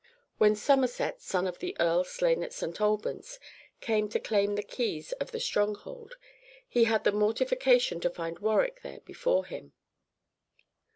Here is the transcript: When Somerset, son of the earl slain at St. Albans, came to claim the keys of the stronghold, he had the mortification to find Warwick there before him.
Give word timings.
When 0.39 0.55
Somerset, 0.55 1.21
son 1.21 1.45
of 1.45 1.59
the 1.59 1.77
earl 1.79 2.03
slain 2.03 2.41
at 2.41 2.53
St. 2.53 2.81
Albans, 2.81 3.39
came 3.81 4.09
to 4.09 4.19
claim 4.19 4.55
the 4.55 4.63
keys 4.63 5.11
of 5.21 5.29
the 5.29 5.39
stronghold, 5.39 6.15
he 6.67 6.85
had 6.85 7.03
the 7.03 7.11
mortification 7.11 7.99
to 7.99 8.09
find 8.09 8.39
Warwick 8.39 8.81
there 8.81 9.01
before 9.01 9.45
him. 9.45 9.73